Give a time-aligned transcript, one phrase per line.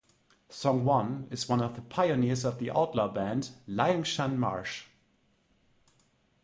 [0.49, 4.85] Song Wan is one of the pioneers of the outlaw band at Liangshan Marsh.